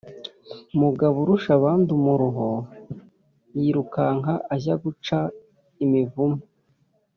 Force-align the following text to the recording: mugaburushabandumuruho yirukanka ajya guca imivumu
mugaburushabandumuruho 0.79 2.49
yirukanka 3.59 4.33
ajya 4.53 4.75
guca 4.83 5.19
imivumu 5.83 6.39